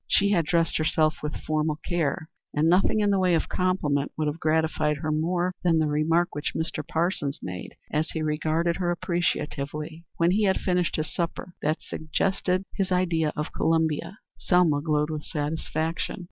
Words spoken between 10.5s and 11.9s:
finished his supper, that she